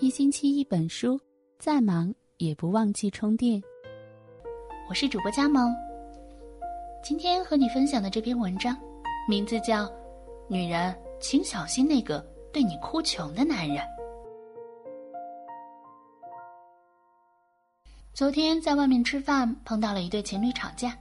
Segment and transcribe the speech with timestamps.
[0.00, 1.20] 一星期一本书，
[1.58, 3.62] 再忙也不忘记充电。
[4.88, 5.70] 我是主播佳萌，
[7.04, 8.74] 今天和你分享的这篇文章，
[9.28, 9.84] 名字叫
[10.48, 12.18] 《女人，请小心那个
[12.50, 13.76] 对你哭穷的男人》。
[18.14, 20.96] 昨天在外面吃饭，碰到了一对情侣吵架。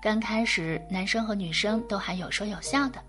[0.00, 3.02] 刚开始，男生和女生都还有说有笑的。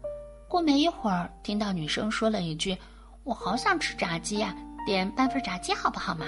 [0.50, 2.76] 过没一会儿，听到女生说了一句
[3.24, 6.28] ：“我好想吃炸鸡呀，点半份炸鸡好不好嘛？”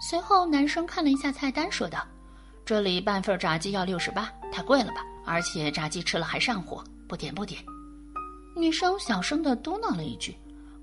[0.00, 2.04] 随后，男生看了一下菜单，说道
[2.66, 5.04] ：“这里半份炸鸡要六十八，太贵了吧？
[5.24, 7.64] 而且炸鸡吃了还上火，不点不点。”
[8.56, 10.36] 女生小声的嘟囔了一句：“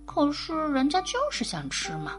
[0.06, 2.18] 可是人家就是想吃嘛。”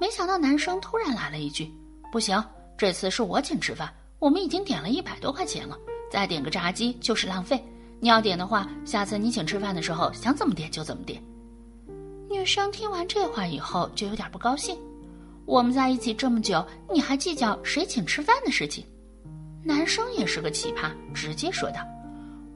[0.00, 1.70] 没想到男生突然来了一句
[2.12, 2.42] ：“不行，
[2.78, 5.76] 这次是我请吃饭，我们已经点了一百多块钱了，
[6.10, 7.62] 再点个炸鸡就是浪费。”
[7.98, 11.22] 你要点的话，下次你请吃饭的时候想怎么点就怎么点。
[12.46, 14.78] 女生听完这话以后就有点不高兴。
[15.46, 18.86] 我们在一起这么久，你还计较谁请吃饭的事情？
[19.64, 21.80] 男生也是个奇葩，直接说道：“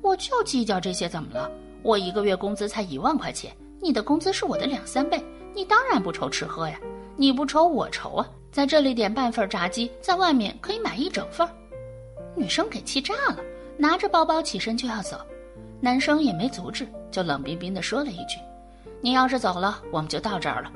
[0.01, 1.51] 我就计较这些，怎么了？
[1.83, 3.53] 我一个月工资才一万块钱，
[3.83, 5.21] 你的工资是我的两三倍，
[5.53, 6.79] 你当然不愁吃喝呀。
[7.17, 11.45] 你不愁我愁啊，在这里点半份炸鸡，在外面可以买一整份。”
[12.37, 13.39] 女生给气炸了。
[13.77, 15.21] 拿着包包起身就要走，
[15.81, 18.39] 男生也没阻止，就冷冰冰地说了一句
[19.01, 20.71] ：“你要是走了，我们就到这儿了，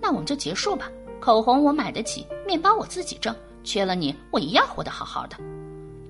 [0.00, 0.90] 那我们就结束吧。
[1.20, 5.36] 口红我买得起，面包我自己挣，缺了你我一样活得好好的。”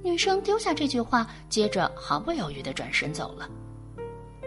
[0.02, 3.48] 女生丢下这句话，接着毫不犹豫地转身走了。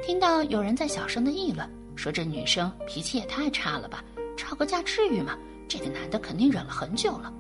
[0.03, 4.03] 听到有人在小声的议论，说这女生脾气也太差了吧，
[4.35, 5.37] 吵个架至于吗？
[5.67, 7.31] 这个男的肯定忍了很久了。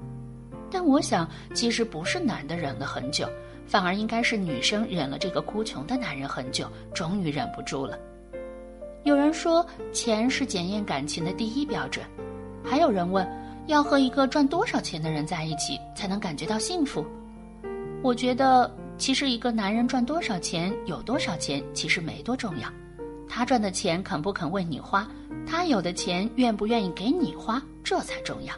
[0.69, 3.27] 但我想，其实不是男的忍了很久。
[3.67, 7.97] 反而应该是女生忍了这个哭穷的男人很久，终于忍不住了。
[9.03, 12.05] 有人说钱是检验感情的第一标准，
[12.63, 13.27] 还有人问
[13.67, 17.05] 要和一个赚多少钱的人在一起才能感觉到幸福。
[18.03, 22.69] 我觉得其实一个男人赚多少钱、有多少钱其实没多重要，
[23.27, 25.07] 他赚的钱肯不肯为你花，
[25.47, 28.53] 他有的钱愿不愿意给你花，这才重要。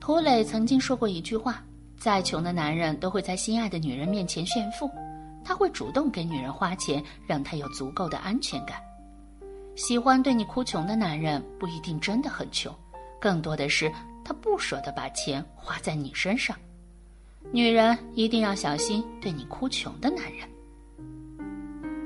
[0.00, 1.62] 涂磊曾经说过一句话。
[1.96, 4.90] 再穷的男人都会在心爱的女人面前炫富，
[5.42, 8.76] 他会主动给女人花钱，让她有足够的安全感。
[9.76, 12.72] 喜欢对你哭穷的男人不一定真的很穷，
[13.20, 13.90] 更多的是
[14.24, 16.56] 他不舍得把钱花在你身上。
[17.52, 20.48] 女人一定要小心对你哭穷的男人。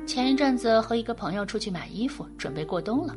[0.06, 3.14] 前一阵子和一个朋友出去买衣服，准备过冬了，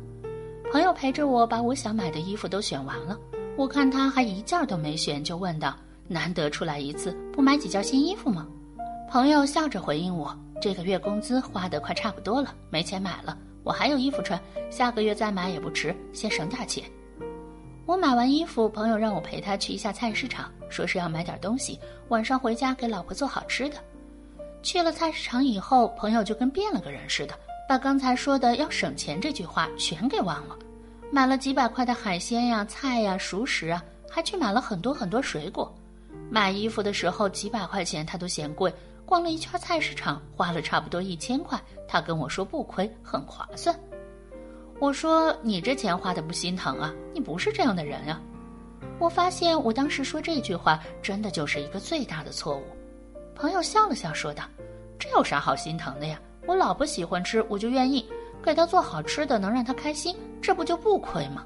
[0.70, 3.18] 朋友陪着我把我想买的衣服都选完了，
[3.56, 5.74] 我看他还一件都没选，就问道。
[6.08, 8.46] 难得出来一次，不买几件新衣服吗？
[9.08, 13.38] 朋友笑着回应我：“这个月工资花的快差不多了，没钱买了。
[13.64, 14.40] 我还有衣服穿，
[14.70, 16.84] 下个月再买也不迟，先省点钱。”
[17.84, 21.78] 我买完衣服，朋友让我陪他去一下菜市场，说是要买点东西，
[22.08, 23.76] 晚上回家给老婆做好吃的。
[24.62, 27.34] 去了菜市场以后，朋友就跟变了个人似的，
[27.68, 30.56] 把刚才说的要省钱这句话全给忘了，
[31.10, 35.74] 买了几百块的海鲜呀、菜呀、熟食啊，还去买了很多很多水果。
[36.30, 38.72] 买衣服的时候几百块钱他都嫌贵，
[39.04, 43.78] 逛了一圈菜市场花了差不多一千块，他跟我说不亏，很划算。
[44.78, 46.92] 我说你这钱花的不心疼啊？
[47.12, 48.20] 你不是这样的人啊！
[48.98, 52.62] 我发现我当时说这句话真的就是一个最大的错误。
[53.34, 54.44] 朋友笑了笑说道
[54.98, 56.20] ：“这有啥好心疼的呀？
[56.46, 58.04] 我老婆喜欢吃，我就愿意
[58.42, 61.44] 给她做好吃的，能让她开心，这不就不亏吗？”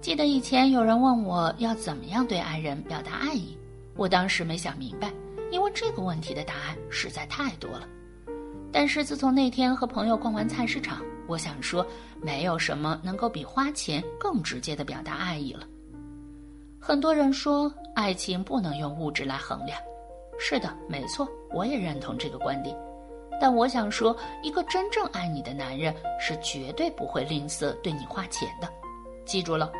[0.00, 3.56] 记得以前有人问我要怎么样对爱人表达爱意。
[3.96, 5.10] 我当时没想明白，
[5.54, 7.86] 因为这个问题的答案实在太多了。
[8.72, 11.86] 但是自从那天和朋友逛完菜市场，我想说，
[12.20, 15.64] 没有什么能够比花钱更直接的表达爱意了。
[16.80, 19.78] 很多人说爱情不能用物质来衡量，
[20.40, 22.76] 是的，没错，我也认同这个观点。
[23.40, 28.68] 但我想说，一个真正爱你的男人是绝对不会吝啬对你花钱的，
[29.24, 29.70] 记住了。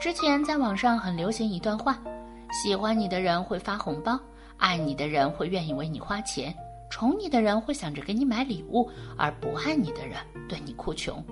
[0.00, 2.02] 之前在网上很流行一段话。
[2.50, 4.18] 喜欢你的人会发红包，
[4.56, 6.54] 爱你的人会愿意为你花钱，
[6.90, 10.18] 宠你的人会想着给你买礼物，而不爱你的人
[10.48, 11.22] 对你哭穷。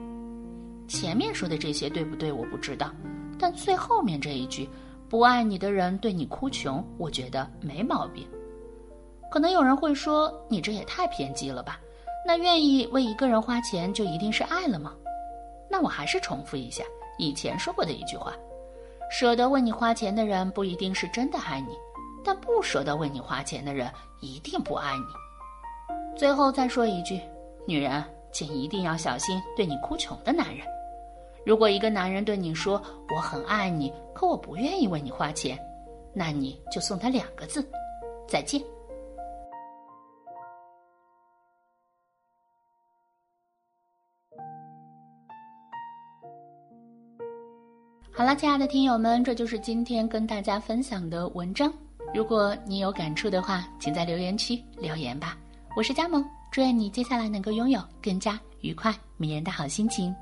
[0.86, 2.30] 前面说的这些对不对？
[2.30, 2.92] 我不知道，
[3.38, 4.68] 但最后面这一句
[5.08, 8.26] “不爱你的人对你哭穷”，我觉得没毛病。
[9.30, 11.80] 可能有人会说：“你这也太偏激了吧？
[12.24, 14.94] 那愿意为一个人花钱就一定是爱了吗？”
[15.68, 16.84] 那我还是重复一下
[17.18, 18.32] 以前说过的一句话。
[19.10, 21.76] 舍得为你花钱的人不一定是真的爱你
[22.24, 26.16] 但不舍得为你花钱的人一定不爱你。
[26.16, 27.20] 最后再说一句
[27.66, 30.66] 女人请一定要小心对你哭穷的男人。
[31.44, 32.82] 如果一个男人对你说
[33.14, 35.56] 我很爱你可我不愿意为你花钱
[36.12, 37.64] 那你就送他两个字
[38.26, 38.60] 再见。
[48.16, 51.70] 好了亲爱的听友们这就是今天跟大家分享的文章。
[52.14, 55.36] 如果你有感触的话请在留言区留言吧。
[55.76, 60.16] 我是佳萌祝愿你接下来能够拥有更加愉快迷人的好心情。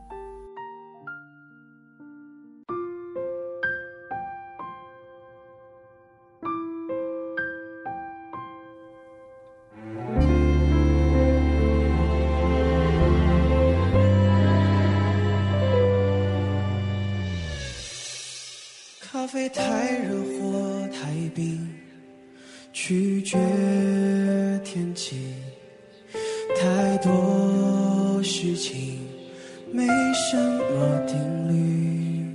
[19.84, 21.68] 太热或太冰，
[22.72, 23.36] 取决
[24.64, 25.34] 天气，
[26.58, 28.98] 太多事情，
[29.70, 29.84] 没
[30.14, 31.18] 什么定
[31.50, 32.26] 律。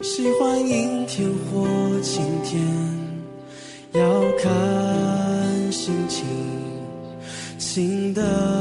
[0.00, 1.66] 喜欢阴天或
[2.00, 2.62] 晴天，
[3.94, 6.24] 要看心情，
[7.58, 8.57] 新的。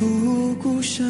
[0.00, 1.06] 不顾身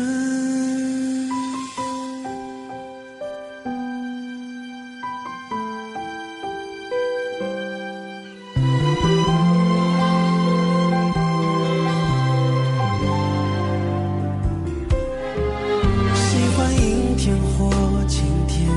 [16.15, 17.71] 喜欢阴天或
[18.09, 18.69] 晴天，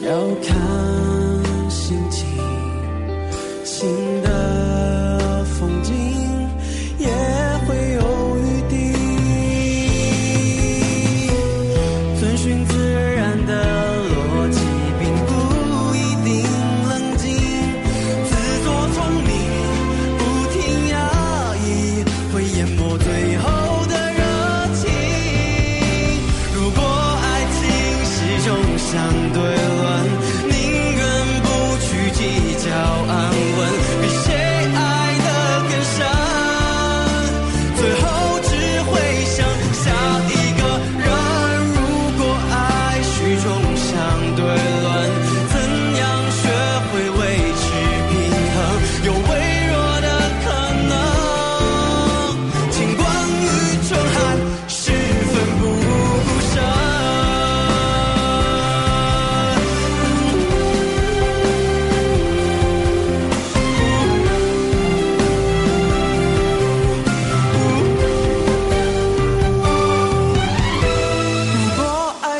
[0.00, 0.97] 要看。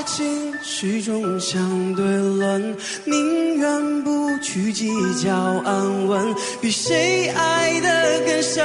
[0.09, 2.75] 心始终相对论
[3.05, 4.89] 宁愿不去计
[5.23, 8.65] 较安稳比谁爱得更深？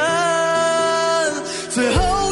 [1.69, 2.22] 最后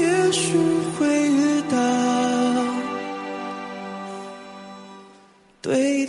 [0.00, 0.56] 也许
[0.98, 1.76] 会遇到
[5.62, 6.07] 对。